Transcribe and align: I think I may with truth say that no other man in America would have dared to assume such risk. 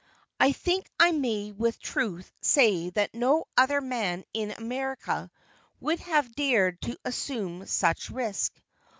I 0.39 0.51
think 0.53 0.89
I 0.99 1.11
may 1.11 1.51
with 1.51 1.77
truth 1.79 2.31
say 2.41 2.89
that 2.89 3.13
no 3.13 3.45
other 3.55 3.81
man 3.81 4.23
in 4.33 4.49
America 4.49 5.29
would 5.79 5.99
have 5.99 6.33
dared 6.33 6.81
to 6.81 6.97
assume 7.05 7.67
such 7.67 8.09
risk. 8.09 8.51